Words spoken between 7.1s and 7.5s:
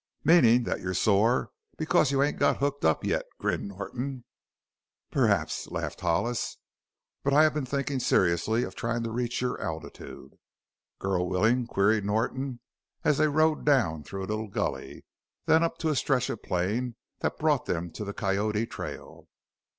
"But I